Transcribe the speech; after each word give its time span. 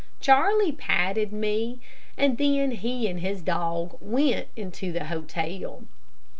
Charlie 0.19 0.71
patted 0.71 1.31
me, 1.31 1.79
and 2.17 2.39
then 2.39 2.71
he 2.71 3.07
and 3.07 3.19
his 3.19 3.43
dog 3.43 3.99
went 4.01 4.47
into 4.55 4.91
the 4.91 5.05
hotel. 5.05 5.83